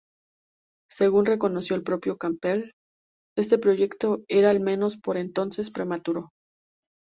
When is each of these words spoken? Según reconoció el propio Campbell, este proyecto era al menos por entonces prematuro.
Según 0.89 1.27
reconoció 1.27 1.75
el 1.75 1.83
propio 1.83 2.17
Campbell, 2.17 2.71
este 3.37 3.59
proyecto 3.59 4.23
era 4.27 4.49
al 4.49 4.59
menos 4.59 4.97
por 4.97 5.15
entonces 5.15 5.69
prematuro. 5.69 6.29